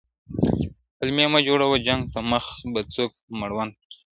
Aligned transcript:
پلمې 0.97 1.25
مه 1.33 1.39
جوړوه 1.47 1.77
جنګ 1.87 2.01
ته 2.13 2.19
مخ 2.31 2.45
به 2.73 2.81
څوک 2.93 3.09
په 3.23 3.31
مړونډ 3.39 3.71
پټ 3.79 3.89
کړي؟- 3.97 4.03